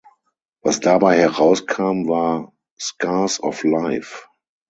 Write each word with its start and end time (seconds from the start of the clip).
Was 0.63 0.79
dabei 0.79 1.19
herauskam, 1.19 2.07
war 2.07 2.53
"Scars 2.79 3.39
of 3.43 3.63
Life". 3.63 4.23